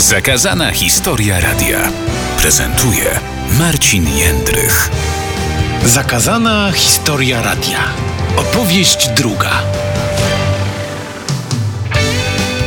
[0.00, 1.92] Zakazana historia radia
[2.40, 3.20] prezentuje
[3.58, 4.90] Marcin Jędrych.
[5.84, 7.78] Zakazana historia radia.
[8.36, 9.62] Opowieść druga.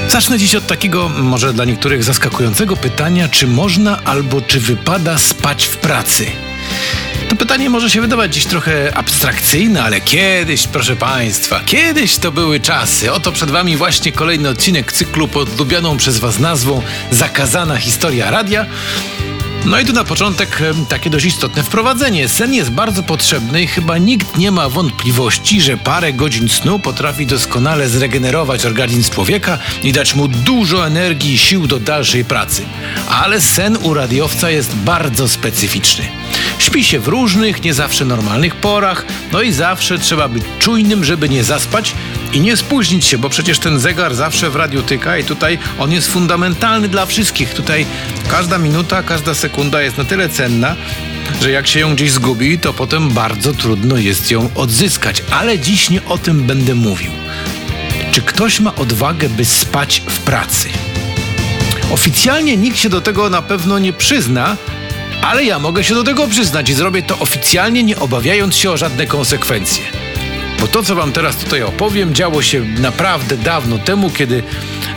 [0.10, 5.66] Zacznę dziś od takiego, może dla niektórych zaskakującego pytania, czy można albo czy wypada spać
[5.66, 6.26] w pracy.
[7.54, 13.12] Pytanie może się wydawać dziś trochę abstrakcyjne, ale kiedyś, proszę Państwa, kiedyś to były czasy.
[13.12, 16.82] Oto przed Wami właśnie kolejny odcinek cyklu pod lubianą przez Was nazwą
[17.12, 18.66] Zakazana Historia Radia.
[19.66, 20.60] No i tu na początek
[20.90, 22.30] takie dość istotne wprowadzenie.
[22.30, 27.26] Sen jest bardzo potrzebny i chyba nikt nie ma wątpliwości, że parę godzin snu potrafi
[27.26, 32.62] doskonale zregenerować organizm człowieka i dać mu dużo energii i sił do dalszej pracy.
[33.10, 36.04] Ale sen u radiowca jest bardzo specyficzny.
[36.58, 41.30] Śpi się w różnych, nie zawsze normalnych porach, no i zawsze trzeba być czujnym, żeby
[41.30, 41.96] nie zaspać
[42.34, 45.92] i nie spóźnić się, bo przecież ten zegar zawsze w radiu tyka i tutaj on
[45.92, 47.54] jest fundamentalny dla wszystkich.
[47.54, 47.86] Tutaj
[48.30, 50.76] każda minuta, każda sekunda jest na tyle cenna,
[51.42, 55.24] że jak się ją gdzieś zgubi, to potem bardzo trudno jest ją odzyskać.
[55.32, 57.12] Ale dziś nie o tym będę mówił.
[58.12, 60.70] Czy ktoś ma odwagę, by spać w pracy?
[61.92, 64.58] Oficjalnie nikt się do tego na pewno nie przyzna,
[65.22, 68.78] ale ja mogę się do tego przyznać i zrobię to oficjalnie, nie obawiając się o
[68.78, 70.03] żadne konsekwencje.
[70.64, 74.44] Bo to, co wam teraz tutaj opowiem, działo się naprawdę dawno temu, kiedy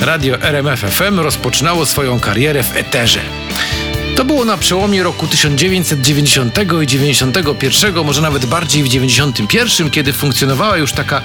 [0.01, 3.21] radio RMF FM rozpoczynało swoją karierę w eterze.
[4.17, 10.77] To było na przełomie roku 1990 i 91, może nawet bardziej w 91, kiedy funkcjonowała
[10.77, 11.23] już taka e,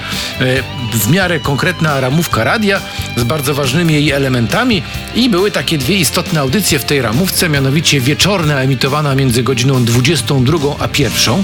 [0.94, 2.82] w miarę konkretna ramówka radia
[3.16, 4.84] z bardzo ważnymi jej elementami
[5.16, 10.58] i były takie dwie istotne audycje w tej ramówce, mianowicie wieczorna emitowana między godziną 22
[10.80, 11.44] a 1 e,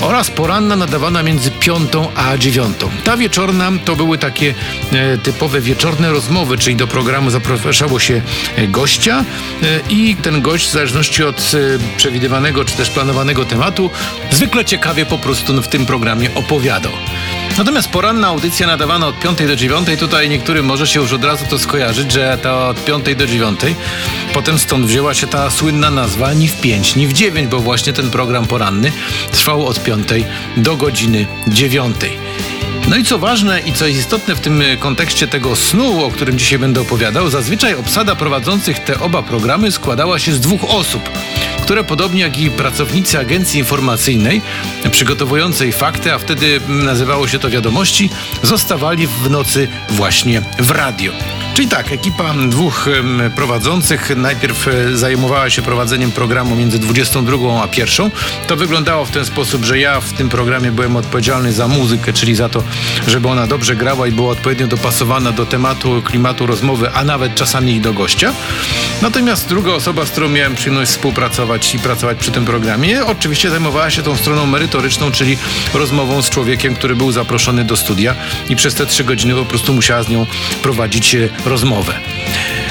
[0.00, 2.76] oraz poranna nadawana między 5 a 9.
[3.04, 4.54] Ta wieczorna to były takie
[4.92, 8.22] e, typowe wieczorne rozmowy, czyli do programu zapraszało się
[8.56, 9.24] e, gościa
[9.62, 11.52] e, i ten gość w zależności od
[11.96, 13.90] przewidywanego czy też planowanego tematu
[14.30, 16.92] zwykle ciekawie po prostu w tym programie opowiadał.
[17.58, 21.44] Natomiast poranna audycja nadawana od 5 do 9, tutaj niektórym może się już od razu
[21.50, 23.60] to skojarzyć, że to od 5 do 9.
[24.34, 27.92] Potem stąd wzięła się ta słynna nazwa ni w 5, ni w 9, bo właśnie
[27.92, 28.92] ten program poranny
[29.32, 30.08] trwał od 5
[30.56, 31.96] do godziny 9.
[32.88, 36.58] No i co ważne i co istotne w tym kontekście tego snu, o którym dzisiaj
[36.58, 41.10] będę opowiadał, zazwyczaj obsada prowadzących te oba programy składała się z dwóch osób,
[41.64, 44.42] które podobnie jak i pracownicy agencji informacyjnej
[44.90, 48.10] przygotowującej fakty, a wtedy nazywało się to wiadomości,
[48.42, 51.43] zostawali w nocy właśnie w radio.
[51.54, 52.86] Czyli tak, ekipa dwóch
[53.36, 58.10] prowadzących najpierw e, zajmowała się prowadzeniem programu między 22 a 1.
[58.46, 62.34] To wyglądało w ten sposób, że ja w tym programie byłem odpowiedzialny za muzykę, czyli
[62.34, 62.62] za to,
[63.06, 67.72] żeby ona dobrze grała i była odpowiednio dopasowana do tematu, klimatu rozmowy, a nawet czasami
[67.72, 68.32] i do gościa.
[69.02, 73.90] Natomiast druga osoba, z którą miałem przyjemność współpracować i pracować przy tym programie, oczywiście zajmowała
[73.90, 75.38] się tą stroną merytoryczną, czyli
[75.74, 78.14] rozmową z człowiekiem, który był zaproszony do studia
[78.48, 80.26] i przez te trzy godziny po prostu musiała z nią
[80.62, 82.13] prowadzić e, rozmowę.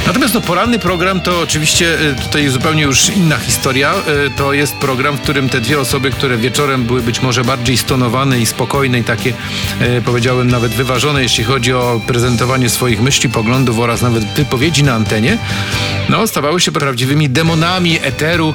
[0.08, 3.94] Natomiast no, poranny program to oczywiście e, tutaj zupełnie już inna historia.
[3.94, 7.78] E, To jest program, w którym te dwie osoby, które wieczorem były być może bardziej
[7.78, 9.34] stonowane i spokojne i takie
[9.80, 14.94] e, powiedziałem nawet wyważone, jeśli chodzi o prezentowanie swoich myśli, poglądów oraz nawet wypowiedzi na
[14.94, 15.38] antenie,
[16.10, 18.54] no stawały się prawdziwymi demonami eteru,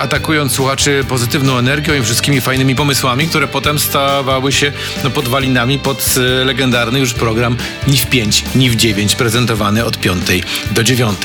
[0.00, 4.72] atakując słuchaczy pozytywną energią i wszystkimi fajnymi pomysłami, które potem stawały się
[5.04, 10.22] no, podwalinami pod legendarny już program ni w 5, ni w 9 prezentowany od 5
[10.70, 11.18] do 9.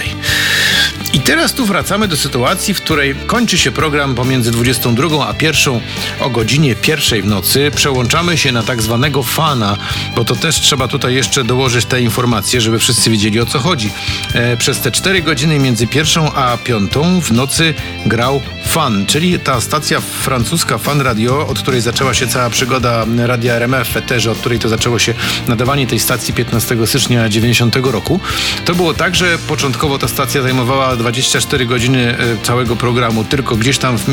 [1.14, 5.80] I teraz tu wracamy do sytuacji, w której kończy się program pomiędzy 22 a 1
[6.20, 7.72] o godzinie pierwszej w nocy.
[7.76, 9.78] Przełączamy się na tak zwanego fana,
[10.16, 13.92] bo to też trzeba tutaj jeszcze dołożyć te informacje, żeby wszyscy wiedzieli o co chodzi.
[14.34, 17.74] E, przez te 4 godziny między pierwszą a piątą w nocy
[18.06, 18.42] grał
[18.74, 23.88] Fan, czyli ta stacja francuska Fan Radio, od której zaczęła się cała przygoda Radia RMF
[23.88, 25.14] w od której to zaczęło się
[25.48, 28.20] nadawanie tej stacji 15 stycznia 90 roku.
[28.66, 33.78] To było tak, że początkowo ta stacja zajmowała 24 godziny e, całego programu, tylko gdzieś
[33.78, 34.06] tam w,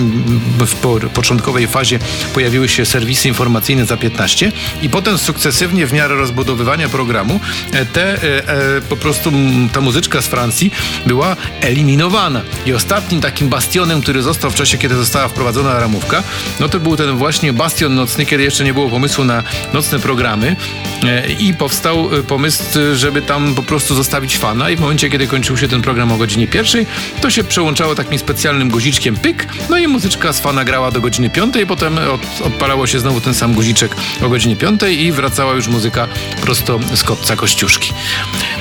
[0.66, 1.98] w po, początkowej fazie
[2.34, 4.52] pojawiły się serwisy informacyjne za 15
[4.82, 7.40] i potem sukcesywnie w miarę rozbudowywania programu
[7.72, 9.32] e, te e, po prostu
[9.72, 10.70] ta muzyczka z Francji
[11.06, 12.42] była eliminowana.
[12.66, 16.22] I ostatnim takim bastionem, który został w czasie, kiedy została wprowadzona ramówka,
[16.60, 19.42] no to był ten właśnie bastion nocny, kiedy jeszcze nie było pomysłu na
[19.72, 20.56] nocne programy
[21.04, 22.62] e, i powstał e, pomysł,
[22.94, 26.16] żeby tam po prostu zostawić fana i w momencie, kiedy kończył się ten program o
[26.16, 26.86] godzinie pierwszej,
[27.20, 31.30] to się przełączało takim specjalnym guziczkiem pyk, no i muzyczka z fana grała do godziny
[31.30, 35.68] piątej, potem od, odpalało się znowu ten sam guziczek o godzinie piątej i wracała już
[35.68, 36.08] muzyka
[36.42, 37.92] prosto z kopca Kościuszki.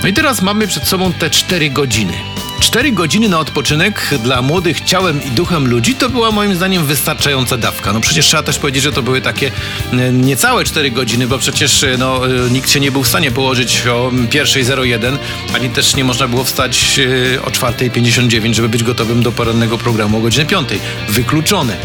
[0.01, 2.13] No i teraz mamy przed sobą te cztery godziny.
[2.59, 7.57] Cztery godziny na odpoczynek dla młodych ciałem i duchem ludzi to była moim zdaniem wystarczająca
[7.57, 7.93] dawka.
[7.93, 9.51] No przecież trzeba też powiedzieć, że to były takie
[9.93, 13.31] e, niecałe cztery godziny, bo przecież e, no, e, nikt się nie był w stanie
[13.31, 15.17] położyć o 1.01,
[15.55, 16.99] ani też nie można było wstać
[17.45, 20.69] o 4.59, żeby być gotowym do porannego programu o godzinie 5.
[21.09, 21.77] Wykluczone.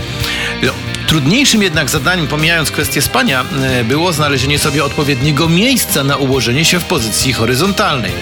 [0.62, 0.73] No,
[1.14, 6.81] Trudniejszym jednak zadaniem, pomijając kwestię spania, e, było znalezienie sobie odpowiedniego miejsca na ułożenie się
[6.81, 8.12] w pozycji horyzontalnej.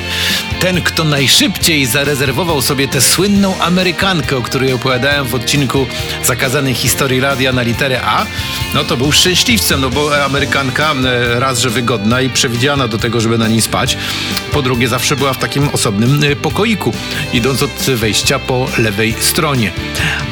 [0.60, 5.86] Ten, kto najszybciej zarezerwował sobie tę słynną Amerykankę, o której opowiadałem w odcinku
[6.24, 8.26] zakazanej historii radia na literę A,
[8.74, 13.20] no to był szczęśliwcem, no bo Amerykanka e, raz, że wygodna i przewidziana do tego,
[13.20, 13.96] żeby na niej spać,
[14.52, 16.94] po drugie zawsze była w takim osobnym e, pokoiku,
[17.32, 19.72] idąc od wejścia po lewej stronie.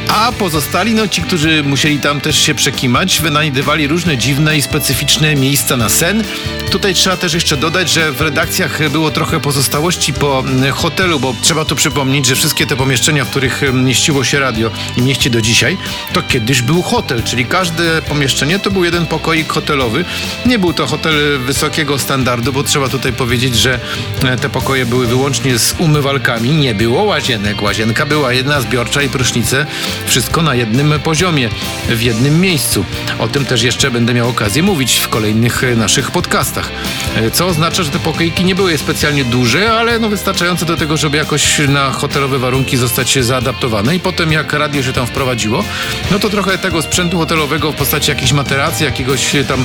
[0.09, 5.35] A pozostali, no ci, którzy musieli tam też się przekimać, wynajdywali różne dziwne i specyficzne
[5.35, 6.25] miejsca na sen.
[6.70, 11.35] Tutaj trzeba też jeszcze dodać, że w redakcjach było trochę pozostałości po mm, hotelu, bo
[11.43, 15.31] trzeba tu przypomnieć, że wszystkie te pomieszczenia, w których mm, mieściło się radio i mieści
[15.31, 15.76] do dzisiaj,
[16.12, 20.05] to kiedyś był hotel, czyli każde pomieszczenie to był jeden pokoik hotelowy.
[20.47, 23.81] Nie był to hotel wysokiego standardu, bo trzeba tutaj powiedzieć, że
[24.25, 27.62] e, te pokoje były wyłącznie z umywalkami, nie było łazienek.
[27.62, 29.67] Łazienka była jedna zbiorcza i prysznice
[30.06, 31.49] wszystko na jednym poziomie,
[31.88, 32.85] w jednym miejscu.
[33.19, 36.71] O tym też jeszcze będę miał okazję mówić w kolejnych e, naszych podcastach.
[37.17, 40.97] E, co oznacza, że te pokoiki nie były specjalnie duże, ale no wystarczające do tego,
[40.97, 43.97] żeby jakoś na hotelowe warunki zostać zaadaptowane.
[43.97, 45.65] I potem jak radio się tam wprowadziło,
[46.11, 49.65] no to trochę tego sprzętu hotelowego w postaci jakiejś materacji, jakiegoś tam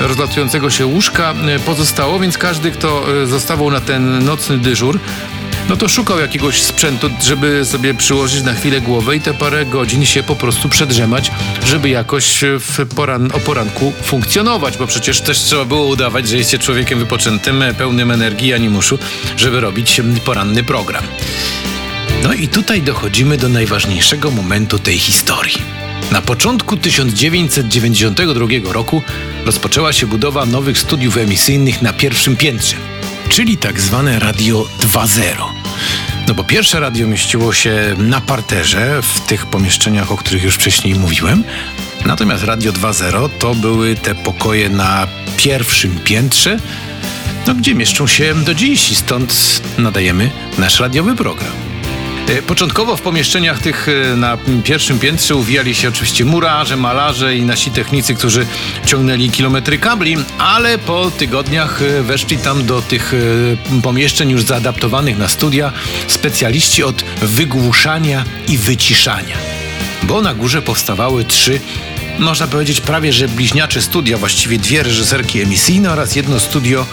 [0.00, 5.00] rozlatującego się łóżka e, pozostało, więc każdy, kto zostawał na ten nocny dyżur,
[5.68, 10.04] no to szukał jakiegoś sprzętu, żeby sobie przyłożyć na chwilę głowę i te parę godzin
[10.04, 11.30] się po prostu przedrzemać,
[11.66, 16.64] żeby jakoś w poran o poranku funkcjonować, bo przecież też trzeba było udawać, że jesteście
[16.64, 18.98] człowiekiem wypoczętym, pełnym energii animuszu,
[19.36, 21.04] żeby robić poranny program.
[22.22, 25.62] No i tutaj dochodzimy do najważniejszego momentu tej historii.
[26.10, 29.02] Na początku 1992 roku
[29.44, 32.93] rozpoczęła się budowa nowych studiów emisyjnych na pierwszym piętrze
[33.34, 35.44] czyli tak zwane radio 2.0.
[36.28, 40.94] No bo pierwsze radio mieściło się na parterze, w tych pomieszczeniach, o których już wcześniej
[40.94, 41.44] mówiłem.
[42.06, 46.58] Natomiast radio 2.0 to były te pokoje na pierwszym piętrze,
[47.46, 51.73] no, gdzie mieszczą się do dziś i stąd nadajemy nasz radiowy program.
[52.28, 57.42] E, początkowo w pomieszczeniach tych e, na pierwszym piętrze uwijali się oczywiście murarze, malarze i
[57.42, 58.46] nasi technicy, którzy
[58.86, 63.12] ciągnęli kilometry kabli, ale po tygodniach e, weszli tam do tych
[63.82, 65.72] pomieszczeń już zaadaptowanych na studia
[66.06, 69.36] specjaliści od wygłuszania i wyciszania.
[70.02, 71.60] Bo na górze powstawały trzy
[72.18, 76.86] można powiedzieć prawie, że bliźniacze studia, właściwie dwie reżyserki emisyjne oraz jedno studio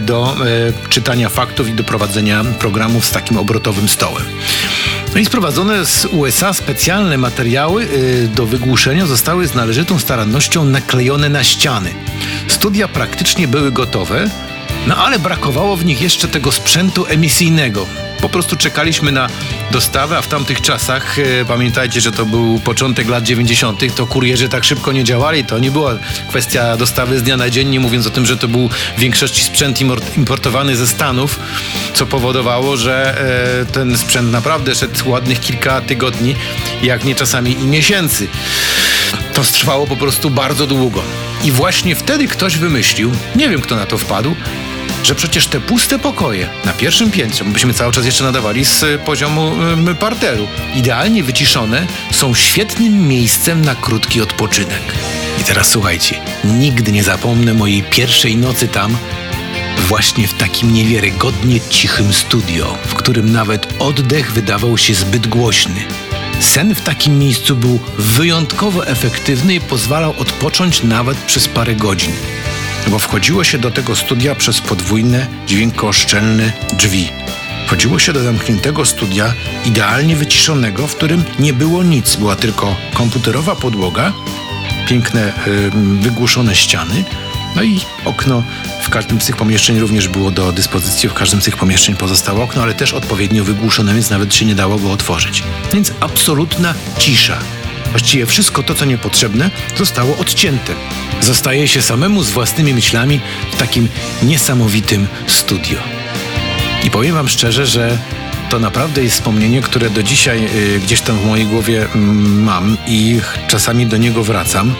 [0.00, 4.24] do e, czytania faktów i do prowadzenia programów z takim obrotowym stołem.
[5.14, 11.28] No i sprowadzone z USA specjalne materiały e, do wygłuszenia zostały z należytą starannością naklejone
[11.28, 11.90] na ściany.
[12.48, 14.30] Studia praktycznie były gotowe,
[14.86, 17.86] no ale brakowało w nich jeszcze tego sprzętu emisyjnego.
[18.20, 19.28] Po prostu czekaliśmy na
[19.70, 24.48] dostawę, a w tamtych czasach, e, pamiętajcie, że to był początek lat 90., to kurierzy
[24.48, 25.44] tak szybko nie działali.
[25.44, 25.98] To nie była
[26.28, 29.44] kwestia dostawy z dnia na dzień, nie mówiąc o tym, że to był w większości
[29.44, 29.80] sprzęt
[30.16, 31.38] importowany ze Stanów,
[31.94, 33.18] co powodowało, że
[33.62, 36.34] e, ten sprzęt naprawdę szedł ładnych kilka tygodni,
[36.82, 38.28] jak nie czasami i miesięcy.
[39.34, 41.02] To trwało po prostu bardzo długo.
[41.44, 44.36] I właśnie wtedy ktoś wymyślił, nie wiem kto na to wpadł,
[45.04, 49.52] że przecież te puste pokoje na pierwszym piętrze, byśmy cały czas jeszcze nadawali z poziomu
[50.00, 54.82] parteru, idealnie wyciszone, są świetnym miejscem na krótki odpoczynek.
[55.40, 58.96] I teraz słuchajcie, nigdy nie zapomnę mojej pierwszej nocy tam,
[59.88, 65.84] właśnie w takim niewiarygodnie cichym studio, w którym nawet oddech wydawał się zbyt głośny.
[66.40, 72.12] Sen w takim miejscu był wyjątkowo efektywny i pozwalał odpocząć nawet przez parę godzin
[72.90, 77.08] bo wchodziło się do tego studia przez podwójne, dźwiękoszczelne drzwi.
[77.66, 82.16] Wchodziło się do zamkniętego studia, idealnie wyciszonego, w którym nie było nic.
[82.16, 84.12] Była tylko komputerowa podłoga,
[84.88, 87.04] piękne, yy, wygłuszone ściany,
[87.56, 88.42] no i okno
[88.82, 91.08] w każdym z tych pomieszczeń również było do dyspozycji.
[91.08, 94.54] W każdym z tych pomieszczeń pozostało okno, ale też odpowiednio wygłuszone, więc nawet się nie
[94.54, 95.42] dało go otworzyć.
[95.72, 97.38] Więc absolutna cisza.
[97.94, 100.74] Właściwie wszystko to, co niepotrzebne, zostało odcięte.
[101.20, 103.20] Zostaje się samemu z własnymi myślami
[103.52, 103.88] w takim
[104.22, 105.78] niesamowitym studio.
[106.84, 107.98] I powiem Wam szczerze, że
[108.50, 112.76] to naprawdę jest wspomnienie, które do dzisiaj y, gdzieś tam w mojej głowie y, mam
[112.86, 114.74] i czasami do niego wracam.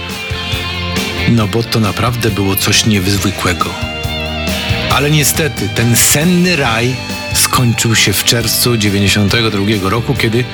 [1.28, 3.71] No bo to naprawdę było coś niezwykłego.
[4.94, 6.97] Ale niestety ten senny raj
[7.35, 10.44] skończył się w czerwcu 92 roku, kiedy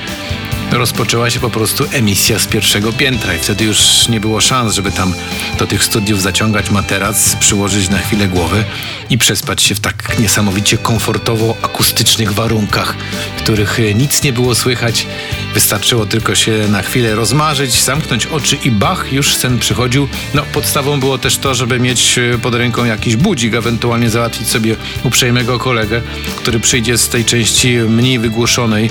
[0.71, 4.91] rozpoczęła się po prostu emisja z pierwszego piętra i wtedy już nie było szans, żeby
[4.91, 5.13] tam
[5.59, 8.63] do tych studiów zaciągać materac, przyłożyć na chwilę głowę
[9.09, 12.95] i przespać się w tak niesamowicie komfortowo akustycznych warunkach,
[13.37, 15.07] w których nic nie było słychać.
[15.53, 20.07] Wystarczyło tylko się na chwilę rozmarzyć, zamknąć oczy i bach, już sen przychodził.
[20.33, 25.59] No, podstawą było też to, żeby mieć pod ręką jakiś budzik, ewentualnie załatwić sobie uprzejmego
[25.59, 26.01] kolegę,
[26.35, 28.89] który przyjdzie z tej części mniej wygłoszonej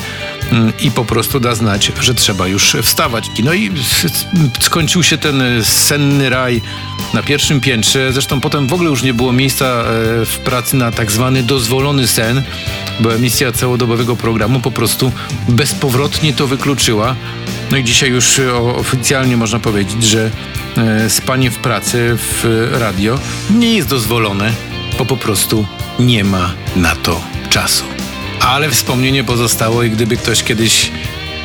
[0.52, 3.30] mm, i po prostu da znać, że trzeba już wstawać.
[3.44, 3.70] No i
[4.60, 6.60] skończył się ten senny raj
[7.14, 8.12] na pierwszym piętrze.
[8.12, 9.84] Zresztą potem w ogóle już nie było miejsca e,
[10.26, 12.42] w pracy na tak zwany dozwolony sen,
[13.00, 15.12] bo emisja całodobowego programu po prostu
[15.48, 17.16] bezpowrotnie to wykluczyła.
[17.70, 18.40] No i dzisiaj już
[18.76, 20.30] oficjalnie można powiedzieć, że
[20.76, 23.18] e, spanie w pracy w radio
[23.50, 24.52] nie jest dozwolone,
[24.98, 25.66] bo po prostu
[25.98, 27.84] nie ma na to czasu.
[28.40, 30.90] Ale wspomnienie pozostało i gdyby ktoś kiedyś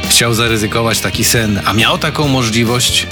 [0.09, 3.07] chciał zaryzykować taki sen, a miał taką możliwość,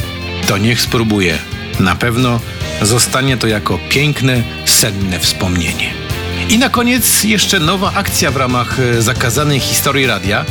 [0.47, 1.37] to niech spróbuje.
[1.79, 2.39] Na pewno
[2.81, 6.02] zostanie to jako piękne, senne wspomnienie.
[6.49, 10.45] I na koniec jeszcze nowa akcja w ramach e, zakazanej historii radia.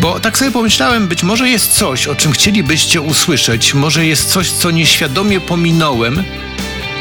[0.00, 4.50] Bo tak sobie pomyślałem, być może jest coś, o czym chcielibyście usłyszeć, może jest coś,
[4.50, 6.22] co nieświadomie pominąłem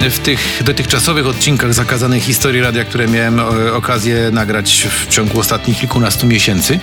[0.02, 5.80] w tych dotychczasowych odcinkach zakazanej historii radia, które miałem e, okazję nagrać w ciągu ostatnich
[5.80, 6.80] kilkunastu miesięcy.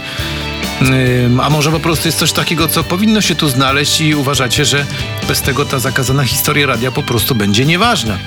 [1.42, 4.86] A może po prostu jest coś takiego, co powinno się tu znaleźć i uważacie, że
[5.28, 8.18] bez tego ta zakazana historia radia po prostu będzie nieważna.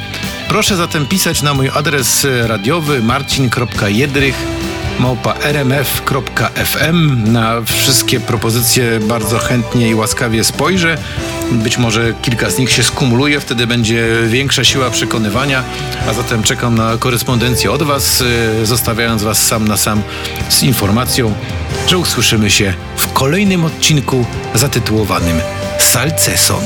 [0.47, 4.47] Proszę zatem pisać na mój adres radiowy marcin.jedrych
[4.99, 7.23] małpa rmf.fm.
[7.33, 10.97] Na wszystkie propozycje bardzo chętnie i łaskawie spojrzę.
[11.51, 15.63] Być może kilka z nich się skumuluje, wtedy będzie większa siła przekonywania,
[16.09, 20.01] a zatem czekam na korespondencję od Was, y, zostawiając Was sam na sam
[20.49, 21.33] z informacją,
[21.87, 24.25] że usłyszymy się w kolejnym odcinku
[24.55, 25.41] zatytułowanym
[25.79, 26.63] Salceson.